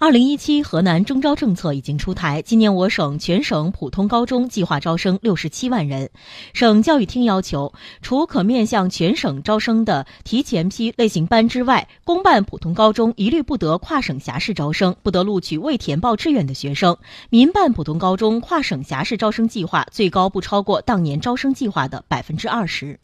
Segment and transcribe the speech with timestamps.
[0.00, 6.08] 二零一七河南中招政策已经出台今年我省全省普通高中计划招生六十七万人
[6.54, 16.96] 省教育厅要求除可面向全省招生的提前批类型班之外公办普通高中一律不得跨省辖市招生不得录取未填报志愿的学生
[17.28, 23.00] 民办普通高中跨省辖市招生计划最高不超过当年招生计划的百分之二十。